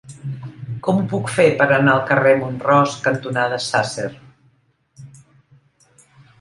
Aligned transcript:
Com 0.87 1.01
ho 1.01 1.03
puc 1.11 1.29
fer 1.35 1.45
per 1.59 1.67
anar 1.75 1.93
al 1.93 2.01
carrer 2.09 2.33
Mont-ros 2.41 2.97
cantonada 3.09 3.63
Sàsser? 3.69 4.09